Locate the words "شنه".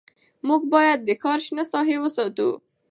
1.45-1.63